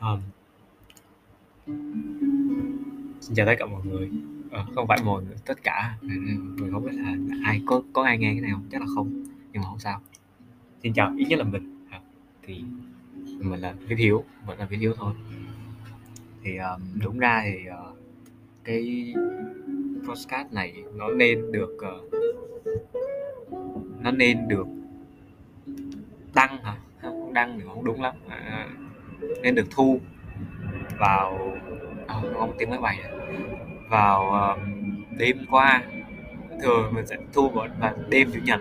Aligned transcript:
um, 0.00 0.20
xin 3.20 3.34
chào 3.34 3.46
tất 3.46 3.54
cả 3.58 3.66
mọi 3.66 3.86
người. 3.86 4.10
À, 4.50 4.64
không 4.74 4.86
phải 4.86 4.98
mọi 5.04 5.24
người 5.24 5.36
tất 5.46 5.62
cả. 5.62 5.96
Người 6.56 6.70
không 6.70 6.84
biết 6.84 6.92
là 6.92 7.16
ai 7.44 7.62
có 7.66 7.82
có 7.92 8.02
ai 8.02 8.18
nghe 8.18 8.32
cái 8.32 8.40
này 8.40 8.50
không? 8.50 8.66
Chắc 8.70 8.80
là 8.80 8.86
không 8.94 9.24
nhưng 9.52 9.62
mà 9.62 9.68
không 9.68 9.78
sao. 9.78 10.00
Xin 10.82 10.92
chào 10.92 11.14
ít 11.16 11.24
nhất 11.28 11.38
là 11.38 11.44
mình. 11.44 11.86
Ờ, 11.90 11.98
thì 12.42 12.64
mình 13.38 13.60
là 13.60 13.74
viết 13.88 13.96
hiếu 13.98 14.24
vẫn 14.46 14.58
là 14.58 14.66
viết 14.66 14.76
hiếu 14.76 14.94
thôi. 14.96 15.14
Thì 16.42 16.56
um, 16.56 17.00
đúng 17.02 17.18
ra 17.18 17.42
thì 17.44 17.58
uh, 17.70 17.96
cái 18.64 19.14
podcast 20.08 20.52
này 20.52 20.84
nó 20.94 21.08
nên 21.08 21.52
được 21.52 21.76
uh, 21.76 22.14
nó 24.00 24.10
nên 24.10 24.48
được 24.48 24.66
đăng 26.34 26.62
hả? 26.62 26.76
Không 27.02 27.34
đăng 27.34 27.58
thì 27.58 27.64
không 27.66 27.84
đúng 27.84 28.02
lắm. 28.02 28.14
À, 28.28 28.57
nên 29.42 29.54
được 29.54 29.66
thu 29.70 30.00
vào 30.98 31.52
à, 32.06 32.14
không 32.34 32.52
tiếng 32.58 32.70
máy 32.70 32.78
bay 32.78 32.98
vào 33.88 34.54
uh, 34.54 34.60
đêm 35.18 35.36
qua. 35.50 35.82
Thường 36.62 36.94
mình 36.94 37.06
sẽ 37.06 37.16
thu 37.32 37.48
vào, 37.48 37.68
vào 37.80 37.94
đêm 38.08 38.30
chủ 38.32 38.40
nhật. 38.44 38.60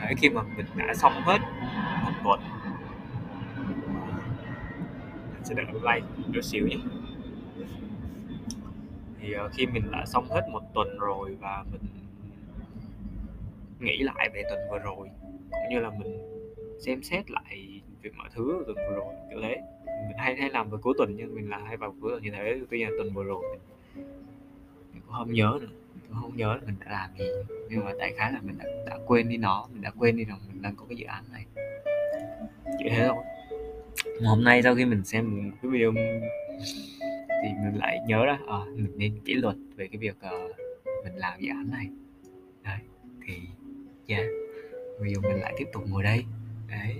Đấy, 0.00 0.14
khi 0.18 0.30
mà 0.30 0.42
mình 0.56 0.66
đã 0.76 0.94
xong 0.94 1.12
hết 1.12 1.38
một 2.04 2.12
tuần. 2.24 2.40
Mình 5.32 5.44
sẽ 5.44 5.54
được 5.54 5.64
like 5.74 6.06
chút 6.34 6.42
xíu 6.42 6.66
nhé. 6.66 6.76
Thì 9.20 9.34
uh, 9.36 9.52
khi 9.52 9.66
mình 9.66 9.90
đã 9.90 10.04
xong 10.06 10.26
hết 10.30 10.48
một 10.52 10.62
tuần 10.74 10.98
rồi 10.98 11.36
và 11.40 11.64
mình 11.72 11.82
nghĩ 13.80 13.98
lại 13.98 14.30
về 14.34 14.42
tuần 14.50 14.60
vừa 14.70 14.78
rồi 14.78 15.08
cũng 15.50 15.68
như 15.70 15.78
là 15.78 15.90
mình 15.90 16.18
xem 16.80 17.02
xét 17.02 17.30
lại 17.30 17.81
việc 18.02 18.14
mọi 18.16 18.28
thứ 18.34 18.62
tuần 18.66 18.76
vừa 18.76 18.94
rồi 18.96 19.14
kiểu 19.30 19.40
thế. 19.42 19.56
Mình 19.86 20.16
hay 20.18 20.36
hay 20.36 20.50
làm 20.50 20.70
vào 20.70 20.80
cuối 20.82 20.94
tuần 20.98 21.16
nhưng 21.16 21.34
mình 21.34 21.50
là 21.50 21.58
hay 21.58 21.76
vào 21.76 21.94
cuối 22.00 22.10
tuần 22.10 22.22
như 22.22 22.30
thế. 22.30 22.60
Tuy 22.70 22.78
nhiên 22.78 22.90
tuần 22.98 23.14
vừa 23.14 23.24
rồi 23.24 23.42
mình, 23.52 23.60
mình 24.92 25.02
cũng 25.06 25.14
không 25.14 25.32
nhớ 25.32 25.58
nữa. 25.60 25.68
Mình 25.94 26.20
không 26.20 26.36
nhớ 26.36 26.54
là 26.54 26.60
mình 26.66 26.76
đã 26.84 26.92
làm 26.92 27.10
gì. 27.18 27.24
Nhưng 27.70 27.84
mà 27.84 27.92
đại 27.98 28.12
khái 28.16 28.32
là 28.32 28.40
mình 28.42 28.58
đã, 28.58 28.64
đã 28.86 28.98
quên 29.06 29.28
đi 29.28 29.36
nó 29.36 29.68
mình 29.72 29.82
đã 29.82 29.90
quên 29.98 30.16
đi 30.16 30.24
rằng 30.24 30.38
mình 30.52 30.62
đang 30.62 30.76
có 30.76 30.84
cái 30.88 30.96
dự 30.96 31.06
án 31.06 31.24
này. 31.32 31.46
Chỉ 32.78 32.84
thế 32.90 33.08
thôi. 33.08 33.24
Mà 34.22 34.28
hôm 34.28 34.44
nay 34.44 34.62
sau 34.62 34.74
khi 34.74 34.84
mình 34.84 35.04
xem 35.04 35.52
cái 35.62 35.70
video 35.70 35.92
thì 37.42 37.48
mình 37.64 37.78
lại 37.78 37.98
nhớ 38.06 38.24
ra 38.24 38.38
à, 38.48 38.58
mình 38.74 38.92
nên 38.96 39.20
kỷ 39.24 39.34
luật 39.34 39.56
về 39.76 39.88
cái 39.88 39.98
việc 39.98 40.16
uh, 40.26 40.56
mình 41.04 41.16
làm 41.16 41.40
dự 41.40 41.48
án 41.48 41.70
này. 41.70 41.86
Đấy 42.62 42.78
thì 43.26 43.34
yeah. 44.06 44.26
Bây 45.00 45.14
giờ 45.14 45.20
mình 45.20 45.40
lại 45.40 45.54
tiếp 45.56 45.66
tục 45.72 45.82
ngồi 45.88 46.02
đây. 46.02 46.24
Đấy 46.70 46.96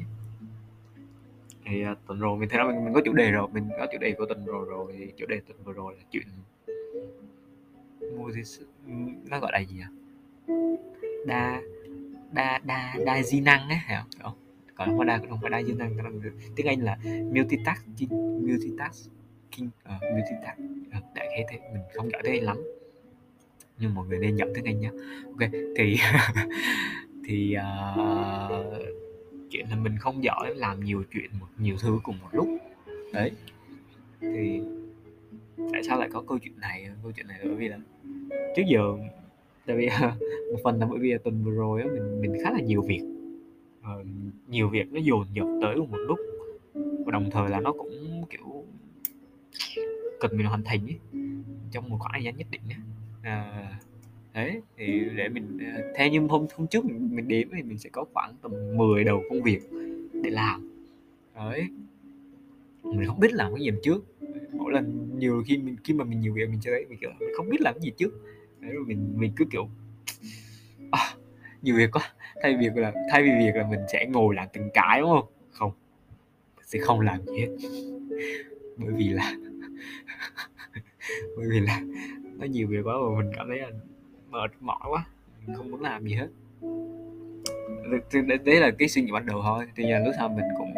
thì 1.73 1.85
uh, 1.93 1.99
tuần 2.07 2.21
rồi 2.21 2.39
mình 2.39 2.49
thấy 2.49 2.59
là 2.59 2.65
mình, 2.65 2.85
mình 2.85 2.95
có 2.95 3.01
chủ 3.05 3.13
đề 3.13 3.31
rồi 3.31 3.49
mình 3.53 3.69
có 3.79 3.87
chủ 3.93 3.99
đề 3.99 4.13
của 4.13 4.27
tuần 4.27 4.47
rồi 4.47 4.67
rồi 4.69 4.95
thì 4.99 5.13
chủ 5.17 5.27
đề 5.27 5.41
tuần 5.41 5.59
vừa 5.65 5.73
rồi 5.73 5.95
là 5.99 6.05
chuyện 6.11 6.27
mua 8.17 8.31
gì 8.31 8.43
nó 9.31 9.41
gọi 9.41 9.53
là 9.53 9.59
gì 9.59 9.81
à 9.81 9.89
đa 11.27 11.61
đa 12.33 12.61
đa 12.65 12.95
đa 13.07 13.23
di 13.23 13.41
năng 13.41 13.69
á 13.69 13.81
hiểu 13.89 13.99
không? 14.23 14.35
Còn 14.75 14.89
không 14.89 14.99
phải 14.99 15.07
đa 15.07 15.21
không 15.29 15.39
phải 15.43 15.51
đa 15.51 15.63
di 15.63 15.73
năng 15.73 15.97
tiếng 16.57 16.67
anh 16.67 16.81
là 16.81 16.99
multitasking 17.33 18.09
multitasking 18.47 19.67
uh, 19.67 20.03
multitask. 20.03 20.59
Uh, 20.99 21.15
đại 21.15 21.29
khái 21.29 21.45
thế 21.51 21.59
mình 21.73 21.83
không 21.95 22.11
giỏi 22.11 22.23
tiếng 22.25 22.35
anh 22.35 22.45
lắm. 22.45 22.57
Nhưng 23.79 23.95
mọi 23.95 24.07
người 24.07 24.19
nên 24.19 24.37
nhận 24.37 24.53
tiếng 24.55 24.65
anh 24.65 24.81
nhé 24.81 24.91
ok 25.27 25.51
thì 25.77 25.97
thì 27.25 27.57
uh, 27.57 29.02
chuyện 29.53 29.67
là 29.71 29.77
mình 29.77 29.99
không 29.99 30.25
giỏi 30.25 30.55
làm 30.55 30.85
nhiều 30.85 31.05
chuyện 31.13 31.31
một 31.41 31.47
nhiều 31.59 31.77
thứ 31.81 31.99
cùng 32.03 32.17
một 32.23 32.29
lúc. 32.33 32.49
Đấy. 33.13 33.31
Thì 34.21 34.63
tại 35.73 35.83
sao 35.83 35.99
lại 35.99 36.09
có 36.13 36.23
câu 36.29 36.39
chuyện 36.39 36.61
này? 36.61 36.89
Câu 37.03 37.13
chuyện 37.13 37.29
này 37.29 37.41
bởi 37.45 37.55
vì 37.55 37.69
là 37.69 37.79
trước 38.57 38.63
giờ 38.67 38.97
tại 39.67 39.77
vì 39.77 39.89
một 40.53 40.59
phần 40.65 40.79
là 40.79 40.87
bởi 40.87 40.99
vì 40.99 41.15
tuần 41.25 41.45
vừa 41.45 41.53
rồi 41.53 41.85
mình 41.85 42.21
mình 42.21 42.37
khá 42.45 42.51
là 42.51 42.61
nhiều 42.61 42.83
việc. 42.83 43.03
Uh, 43.81 44.07
nhiều 44.49 44.69
việc 44.69 44.93
nó 44.93 45.01
dồn 45.01 45.27
dập 45.33 45.47
tới 45.63 45.75
cùng 45.77 45.91
một 45.91 45.99
lúc. 45.99 46.19
Và 47.07 47.13
đồng 47.13 47.31
thời 47.31 47.51
là 47.51 47.61
nó 47.61 47.73
cũng 47.73 48.25
kiểu 48.31 48.65
cần 50.21 50.37
mình 50.37 50.47
hoàn 50.47 50.65
thành 50.65 50.87
ấy. 50.87 50.99
Trong 51.71 51.89
một 51.89 51.97
khoảng 52.01 52.13
thời 52.13 52.25
gian 52.25 52.37
nhất 52.37 52.47
định 52.51 52.63
ấy 52.69 52.79
đấy 54.35 54.63
thì 54.77 55.05
để 55.17 55.29
mình 55.29 55.59
ờ, 55.75 55.83
theo 55.97 56.09
như 56.09 56.21
hôm 56.21 56.47
hôm 56.57 56.67
trước 56.67 56.85
mình, 56.85 57.17
mình 57.17 57.29
đếm 57.29 57.49
thì 57.57 57.63
mình 57.63 57.79
sẽ 57.79 57.91
có 57.93 58.05
khoảng 58.13 58.35
tầm 58.43 58.53
10 58.77 59.05
đầu 59.05 59.23
công 59.31 59.43
việc 59.43 59.61
để 60.23 60.31
làm. 60.31 60.71
Đấy. 61.35 61.69
Mình 62.83 63.07
không 63.07 63.21
biết 63.21 63.33
làm 63.33 63.55
cái 63.55 63.65
gì 63.65 63.71
trước. 63.83 64.05
Mỗi 64.53 64.73
lần 64.73 65.11
nhiều 65.19 65.43
khi 65.47 65.59
mình 65.59 65.77
khi 65.85 65.95
mà 65.95 66.05
mình 66.05 66.21
nhiều 66.21 66.35
việc 66.35 66.49
mình 66.51 66.61
chơi 66.63 66.87
mình 66.89 66.99
kiểu 67.01 67.11
mình 67.21 67.29
không 67.37 67.49
biết 67.49 67.61
làm 67.61 67.75
cái 67.75 67.83
gì 67.83 67.93
trước. 67.97 68.13
Đấy 68.61 68.73
rồi 68.73 68.85
mình 68.87 69.13
mình 69.17 69.33
cứ 69.37 69.45
kiểu 69.51 69.69
à, 70.91 71.15
nhiều 71.63 71.77
việc 71.77 71.91
quá. 71.93 72.15
Thay 72.43 72.57
vì 72.61 72.69
là 72.75 72.93
thay 73.11 73.23
vì 73.23 73.31
việc 73.39 73.55
là 73.55 73.67
mình 73.71 73.81
sẽ 73.93 74.07
ngồi 74.07 74.35
làm 74.35 74.49
từng 74.53 74.69
cái 74.75 75.01
đúng 75.01 75.11
không? 75.11 75.27
Không 75.51 75.73
mình 76.57 76.67
sẽ 76.67 76.79
không 76.79 77.01
làm 77.01 77.27
gì 77.27 77.41
hết. 77.41 77.49
Bởi 78.77 78.93
vì 78.97 79.09
là 79.09 79.37
bởi 81.37 81.47
vì 81.51 81.61
là 81.61 81.83
nó 82.39 82.47
nhiều 82.47 82.69
việc 82.69 82.81
quá 82.85 82.95
mà 82.95 83.23
mình 83.23 83.33
cảm 83.37 83.49
thấy 83.49 83.59
là 83.59 83.71
mệt 84.33 84.51
mỏi 84.61 84.81
quá. 84.91 85.05
Mình 85.47 85.57
không 85.57 85.71
muốn 85.71 85.81
làm 85.81 86.05
gì 86.05 86.15
hết. 86.15 86.29
Đấy 88.45 88.61
là 88.61 88.71
cái 88.79 88.89
suy 88.89 89.03
nghĩ 89.03 89.13
ban 89.13 89.27
đầu 89.27 89.41
thôi. 89.43 89.65
Thì 89.77 89.85
giờ 89.85 89.99
lúc 90.05 90.15
sau 90.19 90.29
mình 90.29 90.45
cũng 90.59 90.75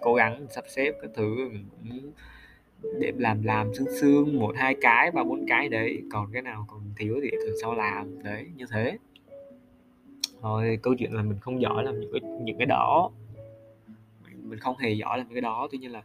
cố 0.00 0.14
gắng 0.14 0.46
sắp 0.50 0.64
xếp 0.68 0.92
các 1.02 1.10
thứ 1.14 1.48
mình 1.52 1.64
cũng 1.70 2.12
để 3.00 3.12
làm 3.16 3.42
làm 3.42 3.74
xương 3.74 3.86
xương 4.00 4.38
một 4.38 4.56
hai 4.56 4.76
cái 4.80 5.10
ba 5.10 5.24
bốn 5.24 5.46
cái 5.48 5.68
đấy. 5.68 6.02
Còn 6.12 6.32
cái 6.32 6.42
nào 6.42 6.64
còn 6.68 6.80
thiếu 6.96 7.20
thì 7.22 7.30
từ 7.30 7.56
sau 7.62 7.74
làm. 7.74 8.22
Đấy 8.22 8.46
như 8.56 8.64
thế. 8.70 8.98
Thôi 10.42 10.78
câu 10.82 10.94
chuyện 10.98 11.12
là 11.12 11.22
mình 11.22 11.38
không 11.40 11.60
giỏi 11.62 11.84
làm 11.84 12.00
những 12.00 12.12
cái 12.12 12.20
những 12.20 12.58
cái 12.58 12.66
đó. 12.66 13.10
Mình, 14.24 14.50
mình 14.50 14.58
không 14.58 14.76
hề 14.78 14.90
giỏi 14.90 15.18
làm 15.18 15.26
cái 15.32 15.40
đó. 15.40 15.68
Tuy 15.72 15.78
nhiên 15.78 15.92
là 15.92 16.02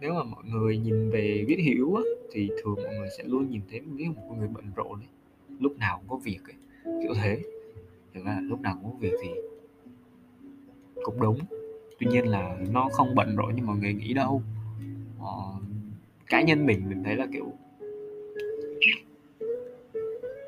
nếu 0.00 0.14
mà 0.14 0.22
mọi 0.22 0.44
người 0.44 0.78
nhìn 0.78 1.10
về 1.10 1.44
viết 1.48 1.58
hiểu 1.58 1.94
á, 1.94 2.02
thì 2.32 2.50
thường 2.62 2.74
mọi 2.76 2.94
người 2.94 3.08
sẽ 3.18 3.24
luôn 3.26 3.50
nhìn 3.50 3.60
thấy 3.70 3.80
biết 3.80 4.06
một 4.16 4.34
người 4.38 4.48
bận 4.48 4.64
rộn 4.76 4.92
ấy 4.92 5.08
lúc 5.60 5.78
nào 5.78 5.98
cũng 5.98 6.08
có 6.08 6.16
việc 6.24 6.40
ấy. 6.44 6.54
kiểu 7.02 7.14
thế 7.14 7.42
thực 8.14 8.24
ra 8.24 8.40
lúc 8.42 8.60
nào 8.60 8.78
cũng 8.82 8.92
có 8.92 8.98
việc 8.98 9.12
thì 9.22 9.28
cũng 11.04 11.20
đúng 11.20 11.38
tuy 11.98 12.06
nhiên 12.06 12.26
là 12.26 12.56
nó 12.70 12.88
không 12.92 13.14
bận 13.14 13.36
rộn 13.36 13.56
như 13.56 13.62
mọi 13.62 13.76
người 13.76 13.94
nghĩ 13.94 14.14
đâu 14.14 14.42
ờ, 15.20 15.52
cá 16.26 16.42
nhân 16.42 16.66
mình 16.66 16.88
mình 16.88 17.04
thấy 17.04 17.16
là 17.16 17.26
kiểu 17.32 17.52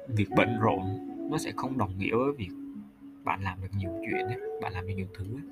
việc 0.09 0.29
bận 0.37 0.59
rộn 0.61 0.81
nó 1.31 1.39
sẽ 1.39 1.53
không 1.57 1.79
đồng 1.79 1.99
nghĩa 1.99 2.17
với 2.17 2.33
việc 2.33 2.51
bạn 3.25 3.43
làm 3.43 3.59
được 3.63 3.69
nhiều 3.79 3.91
chuyện 4.01 4.27
ấy, 4.27 4.41
bạn 4.63 4.73
làm 4.73 4.87
được 4.87 4.95
nhiều 4.97 5.07
thứ 5.15 5.25
ấy. 5.25 5.43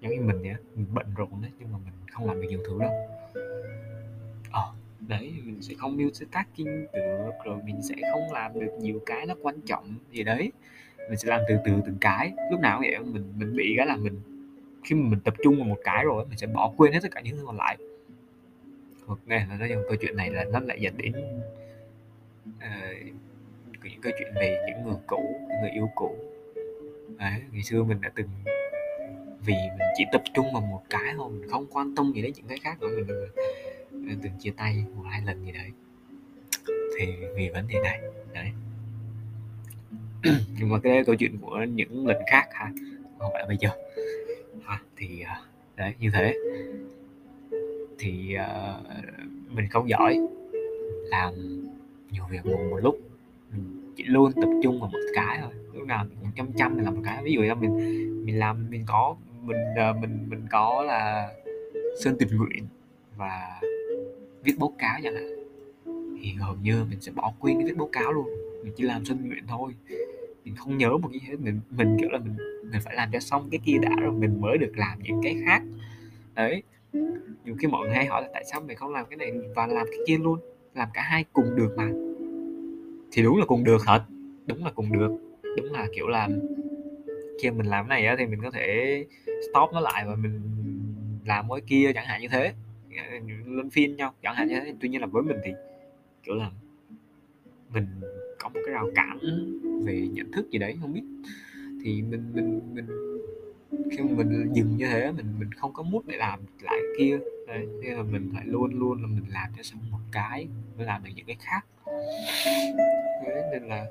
giống 0.00 0.12
như 0.12 0.20
mình 0.20 0.42
nhé 0.42 0.54
mình 0.74 0.86
bận 0.94 1.06
rộn 1.16 1.30
đấy 1.42 1.50
nhưng 1.58 1.72
mà 1.72 1.78
mình 1.84 1.94
không 2.12 2.26
làm 2.26 2.40
được 2.40 2.48
nhiều 2.50 2.60
thứ 2.68 2.78
đâu 2.80 2.90
đấy 5.08 5.32
mình 5.44 5.62
sẽ 5.62 5.74
không 5.78 5.96
multitasking 5.96 6.86
được 6.92 7.32
rồi 7.44 7.58
mình 7.64 7.82
sẽ 7.82 7.94
không 8.12 8.32
làm 8.32 8.60
được 8.60 8.70
nhiều 8.80 9.00
cái 9.06 9.26
nó 9.26 9.34
quan 9.42 9.60
trọng 9.60 9.94
gì 10.12 10.22
đấy. 10.22 10.52
Mình 11.08 11.18
sẽ 11.18 11.28
làm 11.28 11.40
từ 11.48 11.56
từ 11.64 11.72
từng 11.86 11.96
cái 12.00 12.32
lúc 12.50 12.60
nào 12.60 12.80
vậy 12.80 12.98
mình 12.98 13.32
mình 13.38 13.56
bị 13.56 13.74
cái 13.76 13.86
là 13.86 13.96
mình 13.96 14.20
khi 14.84 14.94
mà 14.94 15.08
mình 15.08 15.20
tập 15.20 15.34
trung 15.44 15.56
vào 15.56 15.64
một 15.64 15.78
cái 15.84 16.04
rồi 16.04 16.24
mình 16.28 16.38
sẽ 16.38 16.46
bỏ 16.46 16.72
quên 16.76 16.92
hết 16.92 16.98
tất 17.02 17.08
cả 17.10 17.20
những 17.20 17.36
thứ 17.36 17.42
còn 17.46 17.56
lại. 17.56 17.76
Hoặc 19.06 19.18
nghe 19.26 19.46
là 19.48 19.56
nói 19.56 19.68
câu 19.68 19.96
chuyện 20.00 20.16
này 20.16 20.30
là 20.30 20.44
nó 20.44 20.60
lại 20.60 20.80
dẫn 20.80 20.96
đến 20.96 21.12
uh, 22.48 23.14
những 23.84 24.00
câu 24.00 24.12
chuyện 24.18 24.32
về 24.34 24.58
những 24.66 24.84
người 24.84 25.00
cũ 25.06 25.40
người 25.60 25.70
yêu 25.70 25.90
cũ. 25.94 26.16
Đấy, 27.18 27.42
ngày 27.52 27.62
xưa 27.62 27.82
mình 27.82 28.00
đã 28.00 28.10
từng 28.14 28.28
vì 29.46 29.54
mình 29.78 29.88
chỉ 29.96 30.04
tập 30.12 30.22
trung 30.34 30.46
vào 30.52 30.62
một 30.62 30.82
cái 30.90 31.14
thôi 31.16 31.30
mình 31.30 31.48
không 31.50 31.66
quan 31.70 31.94
tâm 31.94 32.12
gì 32.14 32.22
đến 32.22 32.32
những 32.36 32.46
cái 32.48 32.58
khác 32.58 32.80
nữa 32.80 32.88
mình, 32.96 33.06
mình 33.06 33.16
từng 34.22 34.32
chia 34.38 34.50
tay 34.50 34.84
một 34.96 35.02
hai 35.10 35.22
lần 35.26 35.44
gì 35.44 35.52
đấy. 35.52 35.70
Thì 36.98 37.06
vì 37.36 37.48
vấn 37.48 37.68
đề 37.68 37.80
này 37.82 38.00
đấy. 38.34 38.50
Nhưng 40.58 40.68
mà 40.68 40.78
cái 40.82 40.90
đấy 40.92 40.98
là 40.98 41.04
câu 41.06 41.14
chuyện 41.14 41.38
của 41.40 41.64
những 41.74 42.06
lần 42.06 42.16
khác 42.30 42.48
ha 42.52 42.72
không 43.18 43.32
phải 43.32 43.42
là 43.42 43.46
bây 43.48 43.56
giờ. 43.60 43.68
Ha, 44.64 44.80
thì 44.96 45.20
à, 45.20 45.40
đấy 45.76 45.94
như 45.98 46.10
thế. 46.12 46.34
Thì 47.98 48.36
uh, 48.36 49.52
mình 49.52 49.68
không 49.70 49.88
giỏi 49.88 50.18
làm 51.04 51.34
nhiều 52.10 52.24
việc 52.30 52.46
một, 52.46 52.58
một 52.70 52.78
lúc 52.82 52.98
mình 53.52 53.92
chỉ 53.96 54.04
luôn 54.04 54.32
tập 54.32 54.48
trung 54.62 54.80
vào 54.80 54.90
một 54.90 54.98
cái 55.14 55.38
thôi. 55.42 55.52
Lúc 55.74 55.86
nào 55.86 56.04
mình 56.04 56.16
cũng 56.20 56.32
chăm 56.36 56.52
chăm 56.52 56.76
mình 56.76 56.84
làm 56.84 56.94
một 56.94 57.02
cái. 57.04 57.22
Ví 57.22 57.32
dụ 57.32 57.40
như 57.40 57.54
mình 57.54 57.76
mình 58.26 58.38
làm 58.38 58.70
mình 58.70 58.84
có 58.86 59.16
mình 59.42 59.56
uh, 59.90 59.96
mình 59.96 60.26
mình 60.28 60.46
có 60.50 60.82
là 60.82 61.28
sơn 62.02 62.16
tình 62.18 62.36
nguyện 62.36 62.66
và 63.16 63.60
viết 64.48 64.54
báo 64.58 64.74
cáo 64.78 64.98
chẳng 65.02 65.14
hạn. 65.14 65.28
Thì 66.22 66.32
hầu 66.32 66.56
như 66.62 66.84
mình 66.90 67.00
sẽ 67.00 67.12
bỏ 67.12 67.32
quên 67.38 67.56
cái 67.56 67.64
viết 67.64 67.76
báo 67.76 67.88
cáo 67.92 68.12
luôn. 68.12 68.26
Mình 68.64 68.72
chỉ 68.76 68.84
làm 68.84 69.04
sinh 69.04 69.28
nguyện 69.28 69.44
thôi. 69.48 69.72
Mình 70.44 70.56
không 70.56 70.78
nhớ 70.78 70.90
một 70.90 71.08
cái 71.12 71.20
hết. 71.28 71.36
Mình 71.40 71.60
mình 71.70 71.96
kiểu 72.00 72.08
là 72.10 72.18
mình 72.18 72.36
mình 72.62 72.80
phải 72.84 72.94
làm 72.94 73.08
cho 73.12 73.20
xong 73.20 73.48
cái 73.50 73.60
kia 73.64 73.76
đã 73.82 73.90
rồi 74.00 74.12
mình 74.12 74.40
mới 74.40 74.58
được 74.58 74.72
làm 74.76 74.98
những 75.02 75.20
cái 75.22 75.36
khác. 75.46 75.62
Đấy. 76.34 76.62
Nhiều 77.44 77.54
khi 77.58 77.68
mọi 77.68 77.86
người 77.86 77.96
hay 77.96 78.06
hỏi 78.06 78.22
là 78.22 78.28
tại 78.34 78.44
sao 78.44 78.60
mình 78.60 78.76
không 78.76 78.92
làm 78.92 79.06
cái 79.10 79.16
này? 79.16 79.32
Và 79.54 79.66
làm 79.66 79.86
cái 79.86 79.98
kia 80.06 80.18
luôn. 80.18 80.38
Làm 80.74 80.88
cả 80.94 81.02
hai 81.02 81.24
cùng 81.32 81.56
được 81.56 81.74
mà. 81.76 81.90
Thì 83.12 83.22
đúng 83.22 83.38
là 83.38 83.44
cùng 83.46 83.64
được 83.64 83.78
thật. 83.86 84.02
Đúng 84.46 84.64
là 84.64 84.70
cùng 84.74 84.92
được. 84.92 85.10
Đúng 85.56 85.72
là 85.72 85.86
kiểu 85.94 86.08
là 86.08 86.28
khi 87.42 87.50
mình 87.50 87.66
làm 87.66 87.88
cái 87.88 88.00
này 88.00 88.06
á, 88.06 88.16
thì 88.18 88.26
mình 88.26 88.42
có 88.42 88.50
thể 88.50 89.04
stop 89.26 89.72
nó 89.72 89.80
lại 89.80 90.04
và 90.06 90.14
mình 90.14 90.40
làm 91.24 91.50
cái 91.50 91.60
kia 91.66 91.92
chẳng 91.94 92.06
hạn 92.06 92.20
như 92.20 92.28
thế. 92.28 92.52
Dạ, 92.98 93.20
lên 93.46 93.70
phiên 93.70 93.96
nhau, 93.96 94.14
chẳng 94.22 94.34
hạn 94.34 94.48
như 94.48 94.60
thế. 94.60 94.74
Tuy 94.80 94.88
nhiên 94.88 95.00
là 95.00 95.06
với 95.06 95.22
mình 95.22 95.36
thì, 95.44 95.50
kiểu 96.22 96.34
là, 96.34 96.50
mình 97.72 97.86
có 98.38 98.48
một 98.48 98.60
cái 98.66 98.74
rào 98.74 98.90
cản 98.94 99.18
về 99.84 100.08
nhận 100.12 100.32
thức 100.32 100.50
gì 100.50 100.58
đấy, 100.58 100.76
không 100.80 100.92
biết. 100.92 101.02
Thì 101.84 102.02
mình 102.02 102.32
mình 102.34 102.60
mình, 102.74 102.86
khi 103.90 103.98
mà 103.98 104.10
mình 104.16 104.52
dừng 104.54 104.76
như 104.76 104.86
thế, 104.86 105.12
mình 105.12 105.26
mình 105.38 105.52
không 105.52 105.72
có 105.72 105.82
mút 105.82 106.06
để 106.06 106.16
làm 106.16 106.40
lại 106.60 106.80
kia. 106.98 107.18
Nên 107.46 107.96
là 107.96 108.02
mình 108.02 108.30
phải 108.34 108.46
luôn 108.46 108.78
luôn 108.78 109.02
là 109.02 109.08
mình 109.08 109.24
làm 109.32 109.50
cho 109.56 109.62
xong 109.62 109.80
một 109.90 109.98
cái, 110.12 110.48
mới 110.76 110.86
làm 110.86 111.04
được 111.04 111.10
những 111.16 111.26
cái 111.26 111.36
khác. 111.40 111.66
Thế 113.24 113.48
nên 113.52 113.62
là 113.62 113.86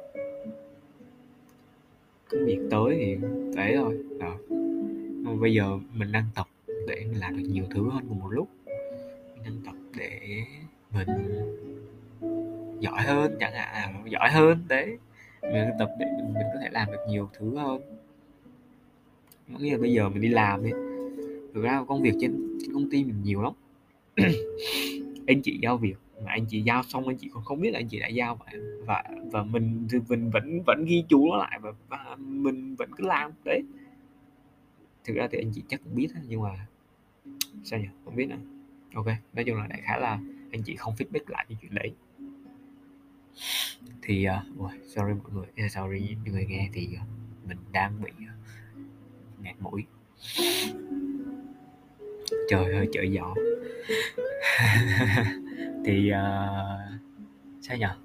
công 2.29 2.45
việc 2.45 2.59
tới 2.71 2.95
thì 2.99 3.17
thế 3.55 3.73
thôi, 3.75 3.97
đó. 4.19 4.37
Bây 5.41 5.53
giờ 5.53 5.79
mình 5.93 6.11
đang 6.11 6.25
tập 6.35 6.47
để 6.87 6.95
mình 6.95 7.19
làm 7.19 7.37
được 7.37 7.43
nhiều 7.49 7.65
thứ 7.75 7.89
hơn 7.89 8.05
cùng 8.09 8.19
một 8.19 8.29
lúc 8.29 8.47
mình 9.43 9.61
tập 9.65 9.75
để 9.97 10.43
mình 10.93 11.07
giỏi 12.79 13.01
hơn 13.01 13.35
chẳng 13.39 13.53
hạn 13.53 13.93
là 13.93 14.01
giỏi 14.09 14.29
hơn 14.31 14.57
đấy. 14.67 14.97
Mình 15.41 15.69
tập 15.79 15.89
để 15.99 16.05
mình, 16.17 16.33
mình 16.33 16.47
có 16.53 16.59
thể 16.61 16.69
làm 16.71 16.91
được 16.91 17.05
nhiều 17.09 17.29
thứ 17.33 17.57
hơn. 17.57 17.81
Có 19.53 19.59
nghĩa 19.59 19.71
là 19.71 19.77
bây 19.77 19.93
giờ 19.93 20.09
mình 20.09 20.21
đi 20.21 20.29
làm 20.29 20.63
đi 20.63 20.71
thực 21.53 21.63
ra 21.63 21.83
công 21.87 22.01
việc 22.01 22.13
trên, 22.21 22.57
trên 22.61 22.73
công 22.73 22.89
ty 22.89 23.03
mình 23.03 23.23
nhiều 23.23 23.41
lắm. 23.41 23.53
Anh 25.27 25.41
chị 25.41 25.59
giao 25.61 25.77
việc 25.77 25.95
mà 26.25 26.31
anh 26.31 26.45
chị 26.49 26.61
giao 26.61 26.83
xong 26.83 27.07
anh 27.07 27.17
chị 27.17 27.29
còn 27.33 27.43
không 27.43 27.61
biết 27.61 27.71
là 27.71 27.79
anh 27.79 27.87
chị 27.87 27.99
đã 27.99 28.07
giao 28.07 28.35
và 28.35 28.45
và 28.85 29.03
và 29.31 29.43
mình 29.43 29.87
thì 29.91 29.97
mình 30.09 30.29
vẫn 30.29 30.61
vẫn 30.65 30.85
ghi 30.87 31.03
chú 31.09 31.27
nó 31.31 31.37
lại 31.37 31.59
và, 31.61 31.71
và 31.89 32.15
mình 32.17 32.75
vẫn 32.75 32.89
cứ 32.97 33.07
làm 33.07 33.31
đấy. 33.45 33.63
Thực 35.03 35.13
ra 35.15 35.27
thì 35.31 35.37
anh 35.37 35.51
chị 35.55 35.63
chắc 35.67 35.81
cũng 35.83 35.95
biết 35.95 36.07
nhưng 36.27 36.41
mà 36.41 36.67
sao 37.63 37.79
nhỉ 37.79 37.87
không 38.05 38.15
biết 38.15 38.29
nữa 38.29 38.56
ok 38.93 39.05
nói 39.33 39.45
chung 39.45 39.57
là 39.57 39.67
đại 39.67 39.81
khái 39.83 39.99
là 39.99 40.19
anh 40.51 40.63
chị 40.63 40.75
không 40.75 40.93
feedback 40.93 41.23
lại 41.27 41.45
cái 41.49 41.57
chuyện 41.61 41.75
đấy. 41.75 41.93
Thì 44.01 44.27
uh, 44.59 44.71
sorry 44.85 45.13
mọi 45.13 45.31
người 45.33 45.45
eh, 45.55 45.71
sorry 45.71 45.99
những 45.99 46.33
người 46.33 46.45
nghe 46.45 46.69
thì 46.73 46.89
uh, 47.01 47.07
mình 47.47 47.57
đang 47.71 48.01
bị 48.01 48.11
uh, 48.11 49.43
ngạt 49.43 49.55
mũi. 49.59 49.85
Trời 52.49 52.73
ơi 52.73 52.87
trời 52.93 53.11
gió. 53.11 53.35
Thì 55.85 56.11
uh, 56.11 57.01
sao 57.61 57.77
nhở? 57.77 57.95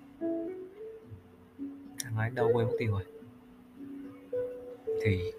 Nói 2.17 2.31
đâu 2.31 2.51
quên 2.55 2.67
mất 2.67 2.73
tiêu 2.79 2.93
rồi. 2.93 3.05
Thì 5.03 5.33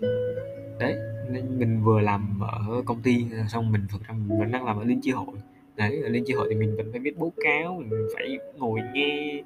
đấy 0.79 1.12
mình 1.41 1.83
vừa 1.83 2.01
làm 2.01 2.39
ở 2.39 2.81
công 2.85 3.01
ty, 3.01 3.25
xong 3.47 3.71
mình 3.71 3.81
thực 3.91 4.03
ra 4.07 4.13
mình 4.13 4.39
vẫn 4.39 4.51
đang 4.51 4.65
làm 4.65 4.77
ở 4.77 4.83
liên 4.83 4.99
chi 5.01 5.11
hội. 5.11 5.35
Đấy, 5.75 6.01
ở 6.01 6.09
liên 6.09 6.23
chi 6.25 6.33
hội 6.33 6.47
thì 6.49 6.55
mình 6.55 6.75
vẫn 6.77 6.91
phải 6.91 6.99
viết 6.99 7.17
báo 7.17 7.33
cáo, 7.43 7.83
mình 7.89 8.07
phải 8.15 8.37
ngồi 8.57 8.79
nghe 8.93 9.43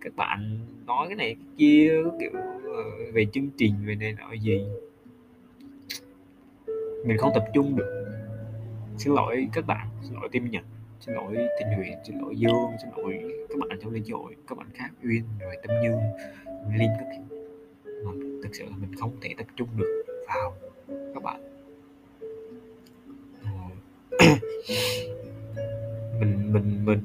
các 0.00 0.16
bạn 0.16 0.58
nói 0.86 1.06
cái 1.06 1.16
này, 1.16 1.34
cái 1.34 1.46
kia, 1.56 1.92
kiểu 2.20 2.30
ờ, 2.64 3.12
về 3.12 3.26
chương 3.32 3.48
trình, 3.56 3.74
về 3.86 3.94
này 3.94 4.12
nọ 4.18 4.32
gì. 4.32 4.64
Mình 7.06 7.18
không 7.18 7.30
tập 7.34 7.44
trung 7.54 7.76
được. 7.76 8.06
Xin 8.98 9.14
lỗi 9.14 9.48
các 9.52 9.66
bạn, 9.66 9.88
xin 10.02 10.14
lỗi 10.14 10.28
tim 10.32 10.50
nhật, 10.50 10.64
xin 11.00 11.14
lỗi 11.14 11.36
tình 11.58 11.68
huyền, 11.76 11.98
xin 12.04 12.18
lỗi 12.18 12.36
dương, 12.36 12.70
xin 12.82 12.90
lỗi 12.96 13.18
các 13.48 13.58
bạn 13.58 13.78
trong 13.82 13.92
liên 13.92 14.04
hội, 14.12 14.36
các 14.46 14.58
bạn 14.58 14.66
khác, 14.74 14.90
uyên, 15.04 15.22
rồi 15.40 15.56
tâm 15.62 15.76
như, 15.82 15.90
linh 16.78 16.90
các 16.98 17.20
mà 18.04 18.12
thực 18.42 18.54
sự 18.54 18.64
là 18.64 18.76
mình 18.80 18.94
không 19.00 19.12
thể 19.20 19.34
tập 19.38 19.46
trung 19.56 19.68
được 19.76 20.04
vào 20.28 20.54
các 21.14 21.22
bạn. 21.22 21.40
Mình 26.20 26.52
mình 26.52 26.84
mình 26.84 27.00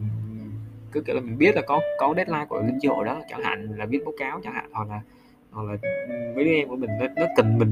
cứ 0.92 1.02
kiểu 1.02 1.16
là 1.16 1.22
mình 1.22 1.38
biết 1.38 1.56
là 1.56 1.62
có 1.62 1.82
có 2.00 2.14
deadline 2.16 2.46
của 2.50 2.62
linh 2.62 2.80
hội 2.90 3.06
đó 3.06 3.22
chẳng 3.30 3.44
hạn 3.44 3.72
là 3.78 3.86
viết 3.86 4.00
báo 4.06 4.14
cáo 4.18 4.40
chẳng 4.44 4.54
hạn 4.54 4.70
hoặc 4.72 4.90
là 4.90 5.02
hoặc 5.52 5.64
là 5.64 5.78
mấy 6.36 6.46
đứa 6.46 6.52
em 6.52 6.68
của 6.68 6.76
mình 6.76 6.90
nó, 7.00 7.08
nó 7.16 7.26
cần 7.36 7.58
mình 7.58 7.72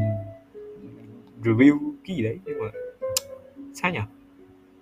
review 1.44 1.78
cái 2.08 2.16
gì 2.16 2.24
đấy 2.24 2.40
nhưng 2.46 2.60
mà 2.60 2.72
sao 3.74 3.92
nhỉ 3.92 4.00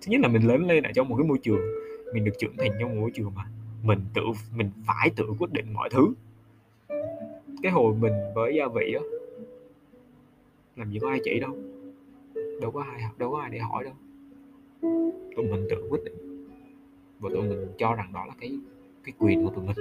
thứ 0.02 0.10
nhất 0.10 0.20
là 0.20 0.28
mình 0.28 0.42
lớn 0.42 0.66
lên 0.66 0.84
lại 0.84 0.92
trong 0.94 1.08
một 1.08 1.16
cái 1.16 1.26
môi 1.26 1.38
trường 1.42 1.60
mình 2.14 2.24
được 2.24 2.32
trưởng 2.38 2.56
thành 2.56 2.70
trong 2.80 2.94
một 2.94 3.00
môi 3.00 3.10
trường 3.14 3.32
mà 3.34 3.44
mình 3.82 4.00
tự 4.14 4.22
mình 4.56 4.70
phải 4.86 5.10
tự 5.16 5.24
quyết 5.38 5.52
định 5.52 5.72
mọi 5.74 5.88
thứ. 5.90 6.14
Cái 7.62 7.72
hồi 7.72 7.94
mình 7.94 8.12
với 8.34 8.54
gia 8.54 8.66
vị 8.74 8.94
á 8.94 9.21
làm 10.76 10.90
gì 10.90 10.98
có 10.98 11.08
ai 11.08 11.20
chỉ 11.24 11.40
đâu. 11.40 11.56
Đâu 12.60 12.70
có 12.70 12.82
ai 12.82 13.02
học, 13.02 13.18
đâu 13.18 13.30
có 13.30 13.38
ai 13.38 13.50
để 13.50 13.58
hỏi 13.58 13.84
đâu. 13.84 13.94
Tụi 15.36 15.46
mình 15.50 15.66
tự 15.70 15.76
quyết 15.90 16.04
định. 16.04 16.46
Và 17.20 17.30
tụi 17.34 17.42
mình 17.42 17.66
cho 17.78 17.94
rằng 17.94 18.10
đó 18.14 18.24
là 18.28 18.34
cái 18.40 18.58
cái 19.04 19.12
quyền 19.18 19.44
của 19.44 19.50
tụi 19.50 19.64
mình. 19.64 19.76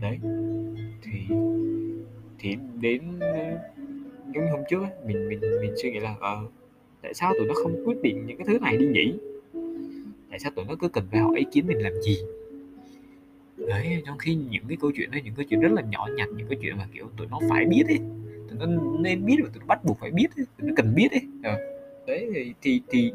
Đấy. 0.00 0.18
Thì 1.02 1.34
thì 2.38 2.56
đến 2.80 3.02
giống 4.34 4.44
như 4.44 4.50
hôm 4.50 4.60
trước 4.70 4.80
ấy, 4.80 4.90
mình 5.06 5.28
mình 5.28 5.40
mình 5.40 5.74
suy 5.82 5.90
nghĩ 5.90 6.00
là 6.00 6.14
ờ 6.20 6.46
tại 7.02 7.14
sao 7.14 7.32
tụi 7.38 7.46
nó 7.46 7.54
không 7.54 7.82
quyết 7.84 8.02
định 8.02 8.26
những 8.26 8.36
cái 8.38 8.46
thứ 8.46 8.58
này 8.58 8.76
đi 8.76 8.86
nhỉ? 8.86 9.14
Tại 10.30 10.38
sao 10.38 10.52
tụi 10.56 10.64
nó 10.64 10.74
cứ 10.80 10.88
cần 10.88 11.04
phải 11.10 11.20
hỏi 11.20 11.38
ý 11.38 11.44
kiến 11.52 11.66
mình 11.66 11.82
làm 11.82 11.92
gì? 12.02 12.18
Đấy 13.56 14.02
trong 14.06 14.18
khi 14.18 14.34
những 14.34 14.64
cái 14.68 14.76
câu 14.80 14.90
chuyện 14.96 15.10
đó 15.10 15.18
những 15.24 15.34
cái 15.36 15.46
chuyện 15.50 15.60
rất 15.60 15.72
là 15.72 15.82
nhỏ 15.82 16.08
nhặt 16.16 16.28
những 16.36 16.46
cái 16.48 16.58
chuyện 16.62 16.76
mà 16.76 16.88
kiểu 16.92 17.06
tụi 17.16 17.26
nó 17.30 17.40
phải 17.50 17.64
biết 17.64 17.84
ấy 17.88 17.98
nó 18.58 18.66
nên 19.00 19.26
biết 19.26 19.36
và 19.42 19.48
tụi 19.54 19.60
nó 19.60 19.66
bắt 19.66 19.84
buộc 19.84 19.98
phải 20.00 20.10
biết 20.10 20.26
ấy. 20.36 20.46
tụi 20.58 20.68
nó 20.68 20.74
cần 20.76 20.94
biết 20.94 21.08
ấy. 21.10 21.22
À, 21.42 21.58
đấy 22.06 22.30
thì 22.32 22.54
thì, 22.62 22.80
thì. 22.88 23.12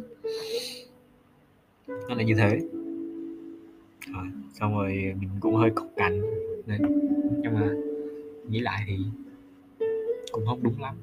Nó 1.88 2.16
là 2.16 2.24
như 2.24 2.36
thế. 2.36 2.62
À, 4.14 4.24
xong 4.54 4.74
rồi 4.74 5.14
mình 5.20 5.30
cũng 5.40 5.56
hơi 5.56 5.70
cọc 5.76 5.88
cành 5.96 6.22
nên 6.68 6.82
nhưng 7.44 7.54
mà 7.54 7.74
nghĩ 8.50 8.60
lại 8.60 8.84
thì 8.88 8.98
cũng 10.32 10.46
không 10.46 10.64
đúng 10.64 10.82
lắm. 10.82 10.96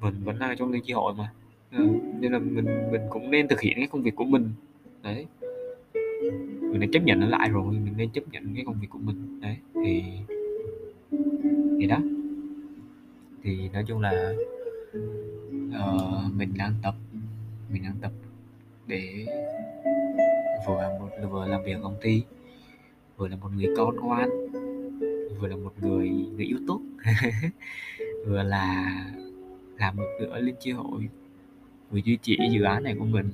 Mình 0.00 0.14
vẫn 0.24 0.38
đang 0.38 0.56
trong 0.56 0.72
liên 0.72 0.82
chi 0.82 0.92
hội 0.92 1.14
mà. 1.14 1.32
À, 1.70 1.80
nên 2.20 2.32
là 2.32 2.38
mình 2.38 2.90
mình 2.92 3.00
cũng 3.10 3.30
nên 3.30 3.48
thực 3.48 3.60
hiện 3.60 3.76
cái 3.76 3.86
công 3.86 4.02
việc 4.02 4.16
của 4.16 4.24
mình. 4.24 4.50
Đấy. 5.02 5.26
Mình 6.60 6.80
đã 6.80 6.86
chấp 6.92 7.02
nhận 7.02 7.20
nó 7.20 7.26
lại 7.26 7.48
rồi 7.48 7.72
mình 7.72 7.94
nên 7.96 8.10
chấp 8.10 8.22
nhận 8.32 8.54
cái 8.54 8.64
công 8.64 8.80
việc 8.80 8.90
của 8.90 8.98
mình. 8.98 9.40
Đấy 9.40 9.56
thì 9.84 10.02
thì 11.80 11.86
đó 11.86 11.98
thì 13.48 13.68
nói 13.68 13.84
chung 13.86 14.00
là 14.00 14.32
uh, 15.68 16.34
mình 16.34 16.52
đang 16.58 16.74
tập 16.82 16.94
mình 17.70 17.82
đang 17.82 17.96
tập 18.00 18.12
để 18.86 19.26
vừa 20.66 20.96
một 21.00 21.08
vừa 21.30 21.46
làm 21.46 21.64
việc 21.64 21.76
công 21.82 21.96
ty 22.00 22.22
vừa 23.16 23.28
là 23.28 23.36
một 23.36 23.48
người 23.56 23.66
con 23.76 23.96
ngoan 23.96 24.30
vừa 25.40 25.48
là 25.48 25.56
một 25.56 25.72
người 25.80 26.08
người 26.08 26.46
yêu 26.46 26.58
tốt. 26.66 26.80
Vừa 28.26 28.42
là 28.42 28.94
làm 29.78 29.96
một 29.96 30.06
nữa 30.20 30.40
liên 30.40 30.54
chi 30.60 30.70
hội 30.70 31.08
vừa 31.90 31.98
duy 31.98 32.18
trì 32.22 32.36
dự 32.50 32.62
án 32.62 32.84
này 32.84 32.94
của 32.98 33.04
mình 33.04 33.30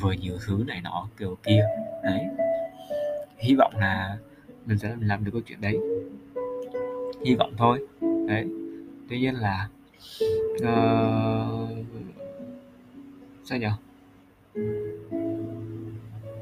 vừa 0.00 0.12
nhiều 0.12 0.38
thứ 0.46 0.64
này 0.66 0.80
nọ 0.80 1.08
kiểu 1.18 1.38
kia. 1.42 1.66
Đấy. 2.04 2.24
Hy 3.38 3.54
vọng 3.54 3.72
là 3.76 4.18
mình 4.66 4.78
sẽ 4.78 4.96
làm 5.00 5.24
được 5.24 5.30
câu 5.32 5.40
chuyện 5.46 5.60
đấy. 5.60 5.78
Hy 7.24 7.34
vọng 7.34 7.54
thôi 7.58 7.86
đấy. 8.30 8.46
Tuy 9.08 9.20
nhiên 9.20 9.34
là 9.34 9.68
uh, 10.54 11.70
sao 13.44 13.58
nhở? 13.58 13.72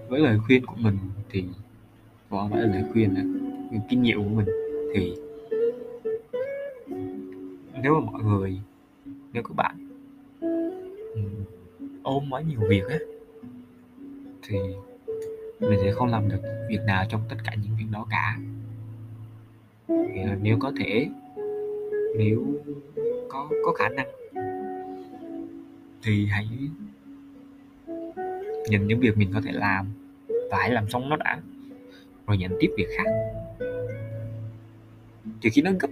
Với 0.08 0.20
lời 0.20 0.38
khuyên 0.46 0.66
của 0.66 0.76
mình 0.76 0.98
thì 1.30 1.44
có 2.30 2.48
phải 2.50 2.60
là 2.60 2.66
lời 2.66 2.84
khuyên 2.92 3.14
là 3.14 3.22
kinh 3.88 4.02
nghiệm 4.02 4.18
của 4.18 4.28
mình 4.28 4.46
thì 4.94 5.14
nếu 7.82 8.00
mà 8.00 8.10
mọi 8.12 8.22
người 8.22 8.60
nếu 9.32 9.42
các 9.42 9.56
bạn 9.56 9.88
ừ, 11.14 11.20
ôm 12.02 12.24
quá 12.30 12.40
nhiều 12.40 12.60
việc 12.68 12.82
á 12.88 12.98
thì 14.42 14.58
mình 15.60 15.78
sẽ 15.82 15.92
không 15.92 16.08
làm 16.08 16.28
được 16.28 16.66
việc 16.68 16.80
nào 16.86 17.04
trong 17.08 17.20
tất 17.28 17.36
cả 17.44 17.54
những 17.62 17.76
việc 17.78 17.86
đó 17.90 18.06
cả. 18.10 18.38
Thì 19.88 20.20
nếu 20.42 20.56
có 20.60 20.72
thể 20.78 21.08
nếu 22.18 22.44
có 23.28 23.48
có 23.64 23.72
khả 23.72 23.88
năng 23.88 24.08
thì 26.02 26.26
hãy 26.26 26.48
nhìn 28.68 28.86
những 28.86 29.00
việc 29.00 29.18
mình 29.18 29.30
có 29.34 29.40
thể 29.40 29.52
làm 29.52 29.86
và 30.50 30.58
hãy 30.58 30.70
làm 30.70 30.88
xong 30.88 31.08
nó 31.08 31.16
đã 31.16 31.40
rồi 32.26 32.36
nhận 32.36 32.56
tiếp 32.60 32.70
việc 32.76 32.88
khác. 32.96 33.10
Trừ 35.40 35.48
khi 35.52 35.62
nó 35.62 35.70
gấp 35.80 35.88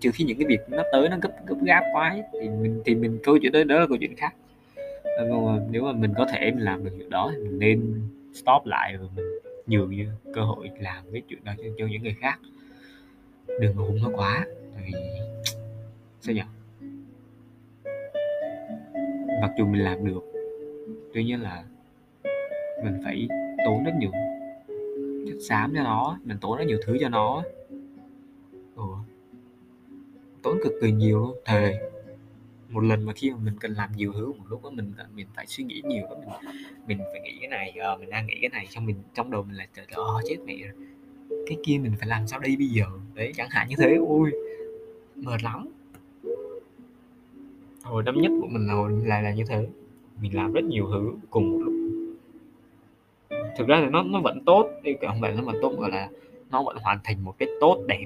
trừ 0.00 0.10
khi 0.14 0.24
những 0.24 0.38
cái 0.38 0.46
việc 0.46 0.60
nó 0.68 0.82
tới 0.92 1.08
nó 1.08 1.16
gấp 1.22 1.30
gấp 1.46 1.56
gáp 1.62 1.82
quá 1.92 2.16
thì 2.32 2.48
mình 2.48 2.82
thì 2.84 2.94
mình 2.94 3.18
câu 3.22 3.38
chuyện 3.38 3.52
tới 3.52 3.64
đó 3.64 3.80
là 3.80 3.86
câu 3.86 3.96
chuyện 4.00 4.16
khác. 4.16 4.34
Ờ, 5.16 5.26
nhưng 5.28 5.46
mà 5.46 5.62
nếu 5.70 5.82
mà 5.82 5.92
mình 5.92 6.14
có 6.18 6.26
thể 6.32 6.50
mình 6.50 6.64
làm 6.64 6.84
được 6.84 6.90
việc 6.98 7.08
đó 7.10 7.32
thì 7.36 7.42
mình 7.42 7.58
nên 7.58 8.02
stop 8.32 8.66
lại 8.66 8.96
và 8.96 9.06
mình 9.16 9.26
nhường 9.66 9.90
như 9.90 10.06
cơ 10.34 10.40
hội 10.42 10.70
làm 10.80 11.04
cái 11.12 11.22
chuyện 11.28 11.44
đó 11.44 11.52
cho, 11.58 11.64
cho 11.78 11.86
những 11.86 12.02
người 12.02 12.16
khác. 12.20 12.38
Đừng 13.60 13.74
hùng 13.74 13.98
nó 14.02 14.10
quá 14.14 14.46
tại 14.74 14.84
vì 14.92 14.98
sao 16.22 16.34
nhỉ 16.34 16.42
mặc 19.40 19.50
dù 19.58 19.66
mình 19.66 19.84
làm 19.84 20.04
được 20.04 20.20
tuy 21.14 21.24
nhiên 21.24 21.42
là 21.42 21.64
mình 22.84 23.00
phải 23.04 23.28
tốn 23.64 23.84
rất 23.84 23.92
nhiều 23.98 24.10
chất 25.26 25.36
xám 25.48 25.72
cho 25.74 25.82
nó 25.82 26.18
mình 26.24 26.36
tốn 26.40 26.58
rất 26.58 26.64
nhiều 26.64 26.78
thứ 26.86 26.96
cho 27.00 27.08
nó. 27.08 27.42
Ừ. 28.76 28.84
tốn 30.42 30.58
cực 30.64 30.72
kỳ 30.82 30.92
nhiều 30.92 31.18
luôn. 31.18 31.36
Thề 31.44 31.80
một 32.68 32.80
lần 32.80 33.06
mà 33.06 33.12
khi 33.12 33.30
mà 33.30 33.36
mình 33.44 33.54
cần 33.60 33.72
làm 33.72 33.92
nhiều 33.96 34.12
thứ 34.12 34.32
một 34.32 34.44
lúc 34.48 34.64
đó 34.64 34.70
mình 34.70 34.92
mình 35.14 35.26
phải 35.34 35.46
suy 35.46 35.64
nghĩ 35.64 35.82
nhiều 35.84 36.06
đó 36.10 36.16
mình 36.20 36.28
mình 36.86 36.98
phải 37.12 37.20
nghĩ 37.20 37.38
cái 37.40 37.48
này 37.48 37.74
uh, 37.94 38.00
mình 38.00 38.10
đang 38.10 38.26
nghĩ 38.26 38.34
cái 38.40 38.50
này 38.50 38.66
trong 38.70 38.86
mình 38.86 38.96
trong 39.14 39.30
đầu 39.30 39.42
mình 39.42 39.56
là 39.56 39.66
trời 39.74 39.86
ơi 39.90 40.22
chết 40.28 40.36
mẹ 40.46 40.54
cái 41.46 41.58
kia 41.64 41.78
mình 41.78 41.92
phải 41.98 42.08
làm 42.08 42.26
sao 42.26 42.40
đây 42.40 42.56
bây 42.56 42.66
giờ? 42.66 42.84
Đấy 43.14 43.32
chẳng 43.36 43.50
hạn 43.50 43.68
như 43.68 43.76
thế. 43.78 43.94
Ui 43.94 44.30
mệt 45.16 45.42
lắm 45.42 45.68
hồi 47.84 48.02
năm 48.02 48.14
nhất 48.20 48.32
của 48.40 48.46
mình 48.46 48.66
là 48.66 48.74
hồi 48.74 48.92
lại 49.04 49.22
là 49.22 49.34
như 49.34 49.44
thế. 49.48 49.66
Mình 50.20 50.36
làm 50.36 50.52
rất 50.52 50.64
nhiều 50.64 50.88
thứ 50.92 51.12
cùng 51.30 51.50
một 51.50 51.58
lúc. 51.64 51.74
Thực 53.58 53.66
ra 53.68 53.80
thì 53.84 53.90
nó 53.90 54.02
nó 54.02 54.20
vẫn 54.20 54.44
tốt 54.46 54.70
đi 54.82 54.92
không 55.08 55.20
phải 55.20 55.34
nó 55.36 55.42
vẫn 55.42 55.56
tốt 55.62 55.72
gọi 55.78 55.90
là 55.90 56.08
nó 56.50 56.62
vẫn 56.62 56.76
hoàn 56.76 56.98
thành 57.04 57.24
một 57.24 57.38
cái 57.38 57.48
tốt 57.60 57.84
đẹp. 57.88 58.04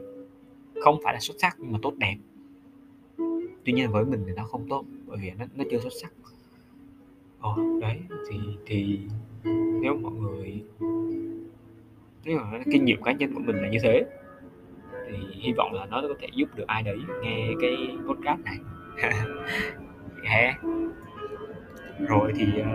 Không 0.84 0.98
phải 1.04 1.14
là 1.14 1.20
xuất 1.20 1.34
sắc 1.38 1.56
nhưng 1.58 1.72
mà 1.72 1.78
tốt 1.82 1.94
đẹp. 1.98 2.16
Tuy 3.64 3.72
nhiên 3.72 3.90
với 3.90 4.04
mình 4.04 4.24
thì 4.26 4.32
nó 4.36 4.44
không 4.44 4.68
tốt 4.68 4.84
bởi 5.06 5.18
vì 5.22 5.30
nó, 5.38 5.44
nó 5.54 5.64
chưa 5.70 5.78
xuất 5.78 5.92
sắc. 6.02 6.12
Ồ 7.40 7.56
đấy 7.80 7.98
thì 8.30 8.36
thì 8.66 8.98
nếu 9.82 9.96
mọi 9.96 10.12
người 10.12 10.62
nếu 12.24 12.38
mà 12.38 12.60
kinh 12.72 12.84
nghiệm 12.84 13.02
cá 13.02 13.12
nhân 13.12 13.34
của 13.34 13.40
mình 13.40 13.56
là 13.56 13.68
như 13.68 13.78
thế 13.82 14.04
thì 15.06 15.16
hy 15.30 15.52
vọng 15.56 15.72
là 15.72 15.86
nó 15.86 16.02
có 16.02 16.14
thể 16.20 16.28
giúp 16.34 16.48
được 16.54 16.66
ai 16.66 16.82
đấy 16.82 16.98
nghe 17.22 17.52
cái 17.60 17.76
podcast 18.08 18.40
này. 18.44 18.56
yeah. 20.22 20.56
rồi 21.98 22.32
thì 22.36 22.44
uh, 22.60 22.66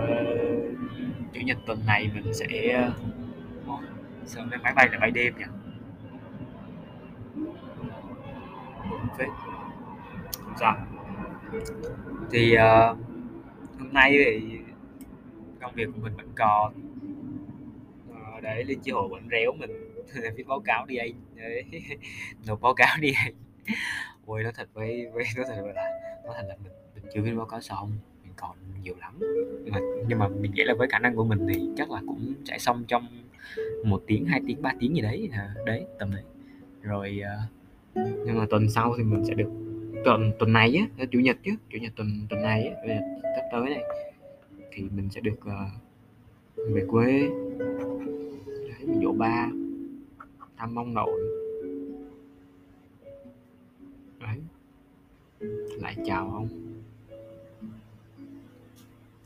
chủ 1.33 1.41
nhật 1.41 1.57
tuần 1.65 1.79
này 1.87 2.11
mình 2.13 2.33
sẽ 2.33 2.81
uh, 2.87 2.93
sao 4.25 4.45
cái 4.51 4.59
máy 4.63 4.73
bay 4.75 4.89
là 4.91 4.99
bay 4.99 5.11
đêm 5.11 5.33
nhỉ? 5.37 5.45
Phết. 9.17 9.27
Dạ. 10.59 10.75
thì 12.31 12.55
uh, 12.55 12.97
hôm 13.79 13.93
nay 13.93 14.11
thì 14.25 14.57
công 15.61 15.75
việc 15.75 15.85
của 15.95 16.01
mình 16.01 16.13
vẫn 16.17 16.31
còn. 16.35 16.73
Uh, 18.09 18.43
để 18.43 18.63
lên 18.63 18.79
chi 18.79 18.91
hội 18.91 19.07
vẫn 19.07 19.27
réo 19.31 19.51
mình 19.51 19.71
viết 20.35 20.47
báo 20.47 20.59
cáo 20.59 20.85
đi 20.85 20.95
anh. 20.97 21.11
Nộp 22.47 22.61
báo 22.61 22.73
cáo 22.73 22.97
đi 22.99 23.13
anh. 23.25 23.33
Ôi 24.25 24.43
nó 24.43 24.51
thật 24.55 24.69
với 24.73 25.07
với 25.13 25.23
nó 25.37 25.43
thật 25.47 25.63
là 25.75 26.01
có 26.27 26.33
thể 26.37 26.47
là 26.47 26.55
mình 26.63 26.73
mình 26.95 27.03
chưa 27.13 27.21
viết 27.21 27.31
báo 27.37 27.45
cáo 27.45 27.61
xong 27.61 27.91
mình 28.23 28.33
còn 28.35 28.55
nhiều 28.83 28.95
lắm. 28.99 29.13
Nhưng 29.63 29.73
mà 29.73 29.79
nhưng 30.07 30.19
mà 30.19 30.27
mình 30.27 30.51
nghĩ 30.51 30.63
là 30.63 30.73
với 30.73 30.87
khả 30.87 30.99
năng 30.99 31.15
của 31.15 31.23
mình 31.23 31.47
thì 31.53 31.69
chắc 31.77 31.91
là 31.91 32.01
cũng 32.07 32.33
sẽ 32.45 32.57
xong 32.57 32.83
trong 32.87 33.07
một 33.85 34.03
tiếng 34.07 34.25
hai 34.25 34.41
tiếng 34.47 34.61
ba 34.61 34.73
tiếng 34.79 34.95
gì 34.95 35.01
đấy 35.01 35.29
à, 35.33 35.55
đấy 35.65 35.85
tầm 35.99 36.11
đấy. 36.11 36.23
Rồi 36.81 37.21
uh, 37.21 38.05
nhưng 38.25 38.37
mà 38.37 38.45
tuần 38.49 38.69
sau 38.69 38.93
thì 38.97 39.03
mình 39.03 39.25
sẽ 39.25 39.33
được 39.33 39.49
tuần 40.05 40.31
tuần 40.39 40.53
này 40.53 40.75
á 40.75 40.87
ờ, 40.97 41.05
chủ 41.11 41.19
nhật 41.19 41.37
chứ 41.43 41.51
chủ 41.69 41.77
nhật 41.81 41.93
tuần 41.95 42.07
tuần 42.29 42.41
này 42.41 42.67
á 42.67 42.99
sắp 43.35 43.43
tới 43.51 43.69
này 43.69 43.83
thì 44.71 44.83
mình 44.95 45.09
sẽ 45.09 45.21
được 45.21 45.39
uh, 45.39 46.71
về 46.73 46.85
quê. 46.87 47.29
Đấy 48.47 48.85
mình 48.85 49.01
dỗ 49.01 49.11
ba 49.11 49.49
thăm 50.57 50.75
mong 50.75 50.93
nội 50.93 51.40
lại 55.79 55.95
chào 56.05 56.31
ông. 56.31 56.47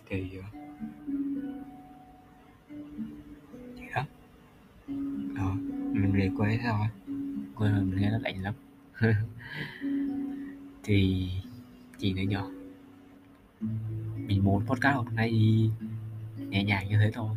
Thì 0.09 0.29
vậy? 0.33 0.43
Đó? 3.95 4.05
Ờ, 5.37 5.51
mình 5.91 6.11
về 6.13 6.29
quê 6.37 6.59
thôi 6.63 6.87
quê 7.55 7.69
rồi 7.69 7.81
mình 7.81 8.01
nghe 8.01 8.11
nó 8.11 8.17
lạnh 8.17 8.43
lắm. 8.43 8.53
Thì 10.83 11.29
gì 11.97 12.13
nữa 12.13 12.21
nhỏ. 12.21 12.49
Mình 14.15 14.43
muốn 14.43 14.65
podcast 14.65 14.95
hôm 14.95 15.05
nay 15.15 15.31
nhẹ 16.37 16.63
nhàng 16.63 16.89
như 16.89 16.97
thế 16.97 17.11
thôi. 17.13 17.35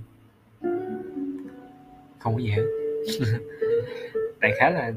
Không 2.18 2.34
có 2.34 2.38
gì 2.38 2.50
hết. 2.50 2.64
Tại 4.40 4.52
khá 4.58 4.70
là 4.70 4.92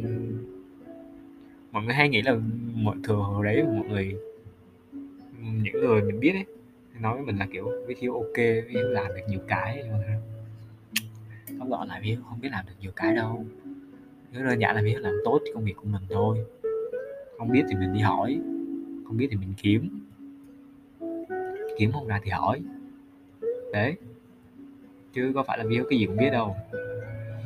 mọi 1.72 1.84
người 1.84 1.94
hay 1.94 2.10
nghĩ 2.10 2.22
là 2.22 2.36
mọi 2.74 2.96
thừa 3.04 3.42
đấy, 3.44 3.64
mọi 3.64 3.88
người, 3.90 4.16
những 5.42 5.80
người 5.80 6.02
mình 6.02 6.20
biết 6.20 6.32
ấy 6.34 6.46
nói 7.00 7.16
với 7.16 7.26
mình 7.26 7.38
là, 7.38 7.48
kiểu 7.52 7.72
với 7.86 7.96
thiếu 8.00 8.14
ok 8.14 8.36
với 8.36 8.66
thiếu 8.70 8.88
làm 8.88 9.08
được 9.08 9.22
nhiều 9.28 9.40
cái. 9.48 9.82
Nhưng 9.84 9.92
mà 9.92 10.20
không 11.60 11.70
gọi 11.70 11.88
là 11.88 12.00
biết 12.04 12.18
không 12.30 12.42
biết 12.42 12.50
làm 12.52 12.66
được 12.66 12.74
nhiều 12.80 12.92
cái 12.96 13.16
đâu. 13.16 13.46
Nếu 14.32 14.46
đơn 14.46 14.60
giản 14.60 14.76
là 14.76 14.82
biết 14.82 14.98
làm 15.00 15.14
tốt 15.26 15.40
công 15.54 15.64
việc 15.64 15.76
của 15.76 15.88
mình 15.88 16.02
thôi. 16.10 16.38
Không 17.38 17.50
biết 17.50 17.64
thì 17.70 17.76
mình 17.76 17.94
đi 17.94 18.00
hỏi, 18.00 18.40
không 19.08 19.18
biết 19.18 19.28
thì 19.32 19.38
mình 19.38 19.54
kiếm. 19.58 20.06
Kiếm 21.78 21.92
không 21.92 22.08
ra 22.08 22.20
thì 22.24 22.32
hỏi. 22.32 22.62
Đấy. 23.74 23.96
Chứ 25.14 25.32
có 25.36 25.44
phải 25.44 25.58
là 25.58 25.64
biết 25.64 25.84
cái 25.90 26.00
gì 26.00 26.06
cũng 26.06 26.18
biết 26.18 26.30
đâu. 26.30 26.56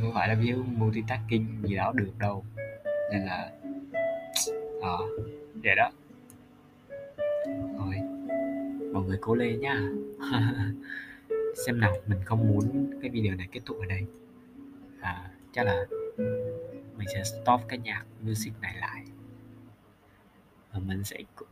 Không 0.01 0.13
phải 0.13 0.27
là 0.27 0.36
biết 0.36 0.53
multitasking 0.77 1.46
gì 1.63 1.75
đó 1.75 1.94
được 1.96 2.12
đâu. 2.20 2.46
Nên 3.12 3.22
là 3.25 3.51
đó 4.86 5.08
vậy 5.63 5.75
đó. 5.75 5.92
Rồi 7.77 7.96
mọi 8.94 9.04
người 9.04 9.18
cố 9.22 9.36
lên 9.36 9.60
nhá. 9.60 9.82
Xem 11.65 11.80
nào 11.80 11.94
mình 12.08 12.20
không 12.25 12.48
muốn 12.48 12.92
cái 13.01 13.10
video 13.10 13.36
này 13.36 13.48
kết 13.51 13.60
thúc 13.65 13.77
ở 13.80 13.86
đây. 13.86 14.06
À, 15.01 15.30
chắc 15.54 15.65
là 15.65 15.86
mình 16.98 17.08
sẽ 17.13 17.24
stop 17.24 17.62
cái 17.68 17.80
nhạc 17.80 18.04
music 18.22 18.54
này 18.62 18.75
lại. 18.80 19.04
Và 20.72 20.80
mình 20.80 21.04
sẽ 21.04 21.18
uh, 21.42 21.50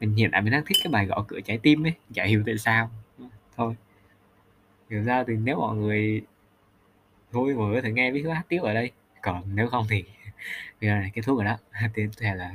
mình 0.00 0.14
hiện 0.14 0.28
tại 0.32 0.42
mình 0.42 0.52
đang 0.52 0.64
thích 0.66 0.76
cái 0.84 0.92
bài 0.92 1.06
gõ 1.06 1.24
cửa 1.28 1.40
trái 1.40 1.58
tim 1.62 1.86
ấy 1.86 1.92
chả 2.12 2.24
hiểu 2.24 2.42
tại 2.46 2.58
sao. 2.58 2.90
Thôi. 3.56 3.74
Hiểu 4.90 5.02
ra 5.02 5.24
thì 5.26 5.34
nếu 5.36 5.56
mọi 5.56 5.76
người 5.76 6.22
vui 7.30 7.54
mọi 7.54 7.68
người 7.68 7.80
có 7.80 7.84
thể 7.84 7.92
nghe 7.92 8.10
biết 8.10 8.24
hát 8.34 8.44
tiếp 8.48 8.60
ở 8.62 8.74
đây 8.74 8.90
còn 9.22 9.42
nếu 9.54 9.68
không 9.68 9.86
thì 9.90 10.04
video 10.80 10.96
này 10.96 11.10
kết 11.14 11.22
thúc 11.24 11.36
rồi 11.36 11.44
đó. 11.44 11.58
Tiếp 11.94 12.10
theo 12.20 12.36
là 12.36 12.54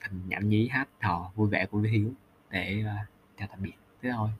phần 0.00 0.20
nhảm 0.28 0.48
nhí 0.48 0.68
hát 0.68 0.88
hò 1.00 1.32
vui 1.34 1.48
vẻ 1.48 1.66
của 1.66 1.78
Hiếu 1.78 2.12
để 2.50 2.84
uh, 2.84 3.08
chào 3.38 3.48
tạm 3.48 3.62
biệt. 3.62 3.72
Thế 4.02 4.10
thôi 4.12 4.30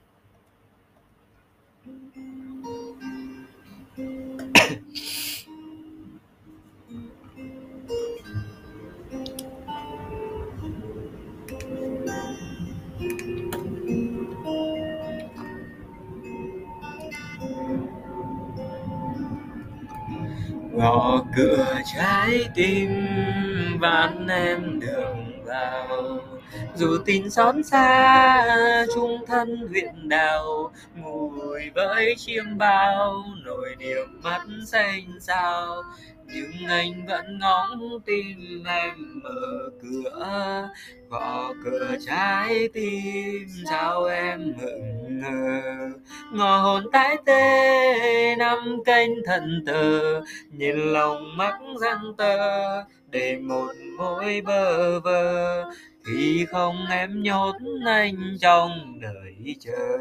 gõ 20.81 21.23
cửa 21.35 21.75
trái 21.95 22.49
tim, 22.55 22.89
ván 23.79 24.27
em 24.27 24.79
đường 24.79 25.45
vào. 25.45 26.19
Dù 26.75 26.97
tin 27.05 27.29
xót 27.29 27.55
xa, 27.65 28.85
chung 28.95 29.25
thân 29.27 29.67
huyện 29.69 30.09
đào 30.09 30.71
ngồi 30.95 31.71
với 31.75 32.15
chiêm 32.17 32.57
bao 32.57 33.23
nổi 33.45 33.75
niềm 33.79 34.21
mắt 34.23 34.41
xanh 34.67 35.11
sao 35.19 35.83
nhưng 36.25 36.67
anh 36.67 37.05
vẫn 37.07 37.39
ngóng 37.39 37.99
tim 38.05 38.63
em 38.65 39.21
mở 39.23 39.69
cửa, 39.81 40.69
gõ 41.09 41.53
cửa 41.63 41.95
trái 42.07 42.69
tim, 42.73 43.47
sao 43.69 44.05
em 44.05 44.53
mừng? 44.57 45.00
Ngờ. 45.21 45.61
Ngò 46.31 46.57
hồn 46.57 46.83
tái 46.91 47.17
tê, 47.25 48.35
năm 48.35 48.83
canh 48.85 49.09
thần 49.25 49.63
tờ, 49.65 50.21
nhìn 50.51 50.77
lòng 50.77 51.37
mắc 51.37 51.59
răng 51.81 52.13
tơ 52.17 52.83
để 53.09 53.37
một 53.37 53.71
mối 53.97 54.41
bơ 54.45 54.99
vơ. 54.99 55.63
Thì 56.07 56.45
không 56.51 56.75
em 56.91 57.23
nhốt 57.23 57.55
anh 57.85 58.37
trong 58.41 58.99
đời 59.01 59.35
chờ. 59.59 59.97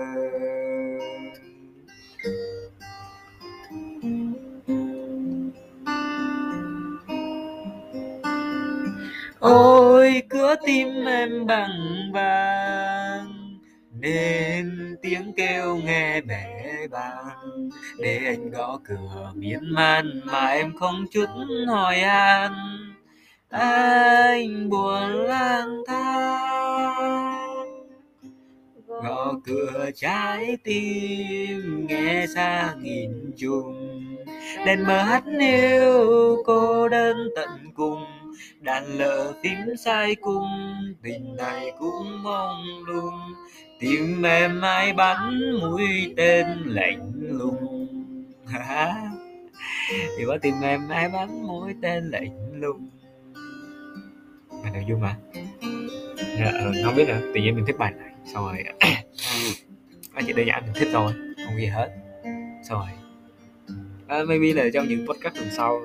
Ôi 9.39 10.23
cửa 10.29 10.55
tim 10.67 11.05
em 11.05 11.47
bằng 11.47 12.11
vàng 12.13 13.40
nên 14.01 14.97
tiếng 15.03 15.33
kêu 15.37 15.77
nghe 15.77 16.21
bể 16.21 16.87
bàng, 16.91 17.69
để 17.99 18.21
anh 18.27 18.51
gõ 18.51 18.79
cửa 18.85 19.33
miên 19.35 19.75
man 19.75 20.21
mà 20.25 20.47
em 20.47 20.77
không 20.77 21.05
chút 21.13 21.27
hỏi 21.69 21.99
han. 21.99 22.53
Anh 23.49 24.71
buồn 24.71 25.11
lang 25.11 25.83
thang, 25.87 27.67
gõ 28.87 29.35
cửa 29.45 29.91
trái 29.95 30.57
tim 30.65 31.87
nghe 31.87 32.27
xa 32.35 32.75
nghìn 32.83 33.33
trùng. 33.37 33.97
Đèn 34.67 34.87
mờ 34.87 35.03
hắt 35.03 35.25
yêu 35.41 36.37
cô 36.47 36.89
đơn 36.89 37.17
tận 37.37 37.51
cùng 37.75 38.05
đàn 38.61 38.85
lợ 38.85 39.33
tím 39.43 39.57
sai 39.79 40.15
cung 40.15 40.49
tình 41.03 41.37
này 41.37 41.73
cũng 41.79 42.23
mong 42.23 42.63
lung. 42.87 43.21
Tim 43.81 44.23
em 44.23 44.61
ai 44.61 44.93
bắn 44.93 45.41
mũi 45.61 46.15
tên 46.17 46.47
lạnh 46.67 47.13
lùng. 47.21 47.87
Thì 49.91 50.25
có 50.27 50.39
tìm 50.43 50.55
em 50.63 50.89
ai 50.89 51.09
bắn 51.09 51.47
mũi 51.47 51.75
tên 51.83 52.11
lạnh 52.11 52.61
lùng. 52.61 52.91
Bài 54.63 54.73
nội 54.73 54.85
dung 54.89 55.01
mà 55.01 55.17
dạ, 56.39 56.51
ừ, 56.65 56.73
không 56.85 56.97
biết 56.97 57.09
nữa. 57.09 57.21
Tự 57.35 57.41
nhiên 57.41 57.55
mình 57.55 57.65
thích 57.67 57.79
bài 57.79 57.93
này 57.97 58.11
xong 58.35 58.45
rồi 58.45 58.65
anh 60.15 60.25
chị 60.27 60.33
đơn 60.33 60.47
giản 60.47 60.63
mình 60.65 60.75
thích 60.75 60.89
rồi 60.93 61.13
không 61.47 61.57
gì 61.57 61.67
hết. 61.67 61.89
Xong 62.69 62.79
rồi. 62.79 62.89
À, 64.09 64.25
maybe 64.25 64.53
là 64.53 64.71
trong 64.75 64.89
những 64.89 65.07
podcast 65.07 65.37
lần 65.37 65.49
sau 65.51 65.81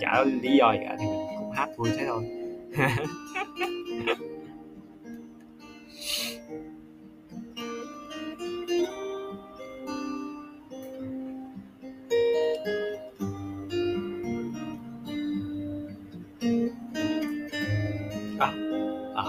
chả 0.00 0.24
lý 0.24 0.56
do 0.58 0.72
gì 0.72 0.78
cả 0.88 0.96
thì 0.98 1.06
mình 1.06 1.25
hát 1.56 1.68
vui 1.76 1.90
thế 1.96 2.06
thôi. 2.06 2.24
À, 18.38 18.52
à, 19.14 19.24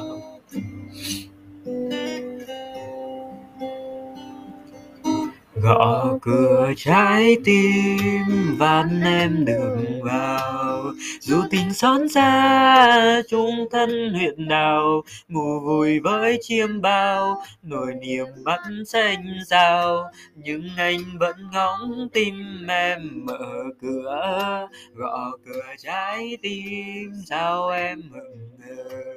gõ 5.61 6.17
cửa 6.21 6.73
trái 6.77 7.37
tim 7.45 8.57
van 8.57 9.01
em 9.03 9.45
đường 9.45 10.03
vào. 10.03 10.83
Dù 11.19 11.41
tình 11.51 11.73
xót 11.73 12.01
xa, 12.13 13.21
chung 13.29 13.67
thân 13.71 14.13
huyện 14.13 14.47
nào, 14.47 15.03
ngủ 15.27 15.59
vùi 15.59 15.99
với 15.99 16.39
chiêm 16.41 16.81
bao. 16.81 17.43
Nỗi 17.63 17.93
niềm 18.01 18.25
mắt 18.45 18.59
xanh 18.85 19.25
sao 19.49 20.11
nhưng 20.35 20.69
anh 20.77 20.99
vẫn 21.19 21.35
ngóng 21.53 22.09
tim 22.13 22.67
em 22.67 23.25
mở 23.25 23.63
cửa. 23.81 24.67
Gõ 24.95 25.31
cửa 25.45 25.73
trái 25.77 26.37
tim, 26.41 27.11
sao 27.29 27.69
em 27.69 28.01
mừng 28.11 28.49
ngờ 28.59 29.07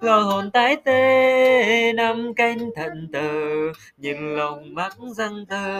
lo 0.00 0.20
hồn 0.20 0.50
tái 0.50 0.76
tê, 0.84 1.92
năm 1.92 2.34
canh 2.34 2.58
thận 2.76 3.08
tờ 3.12 3.30
nhìn 3.96 4.36
lòng 4.36 4.74
mắt 4.74 4.96
răng 5.16 5.44
thơ 5.48 5.73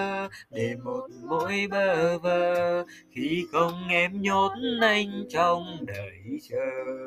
để 0.50 0.76
một 0.84 1.06
mối 1.28 1.66
bơ 1.70 2.18
vơ, 2.18 2.84
khi 3.10 3.44
không 3.52 3.88
em 3.88 4.22
nhốt 4.22 4.52
anh 4.80 5.24
trong 5.30 5.76
đời 5.86 6.40
chờ. 6.48 7.04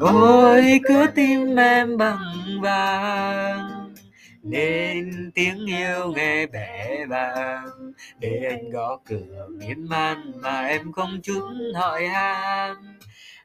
Ôi 0.00 0.80
cứ 0.84 1.06
tim 1.14 1.56
em 1.56 1.96
bằng 1.96 2.60
vàng, 2.62 3.94
nên 4.42 5.30
tiếng 5.34 5.66
yêu 5.66 6.12
nghe 6.16 6.46
bẻ 6.46 7.06
vàng 7.08 7.92
để 8.18 8.42
anh 8.50 8.70
gõ 8.70 8.98
cửa 9.06 9.48
miên 9.50 9.88
man 9.88 10.32
mà 10.42 10.60
em 10.66 10.92
không 10.92 11.20
chút 11.22 11.48
hỏi 11.74 12.06
han 12.06 12.76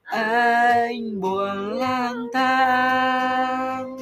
anh 0.06 1.22
buồn 1.22 1.74
lang 1.74 2.28
thang. 2.34 3.98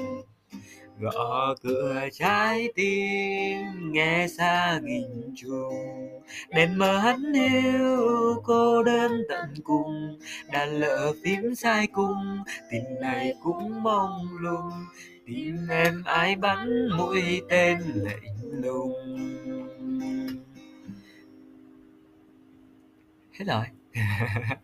Gõ 0.99 1.55
cửa 1.63 2.09
trái 2.13 2.69
tim, 2.75 3.91
nghe 3.91 4.27
xa 4.27 4.79
nghìn 4.83 5.35
trùng. 5.35 6.09
Đèn 6.49 6.77
mờ 6.77 6.97
hắt 6.99 7.17
hiu 7.33 8.41
cô 8.43 8.83
đơn 8.83 9.11
tận 9.29 9.53
cùng. 9.63 10.17
Đàn 10.51 10.69
lỡ 10.69 11.13
phím 11.23 11.55
sai 11.55 11.87
cung 11.87 12.43
tình 12.71 12.99
này 13.01 13.33
cũng 13.43 13.83
mong 13.83 14.27
lung. 14.39 14.71
Tim 15.25 15.67
em 15.69 16.03
ai 16.05 16.35
bắn 16.35 16.87
mũi 16.97 17.41
tên 17.49 17.79
lạnh 17.95 18.37
lùng. 18.51 18.93
Hết 23.31 23.45
rồi. 23.47 23.65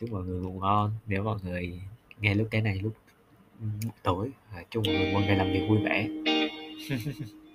chúc 0.00 0.12
mọi 0.12 0.24
người 0.24 0.40
ngủ 0.40 0.60
ngon. 0.60 0.92
Nếu 1.06 1.22
mọi 1.22 1.38
người 1.44 1.80
nghe 2.20 2.34
lúc 2.34 2.48
cái 2.50 2.62
này 2.62 2.80
lúc 2.82 2.92
ừ, 3.60 3.66
tối 4.02 4.30
chúc 4.70 4.82
mọi 4.86 4.94
người 4.94 5.12
một 5.12 5.20
ngày 5.20 5.36
làm 5.36 5.52
việc 5.52 5.66
vui 5.68 5.78
vẻ. 5.84 6.08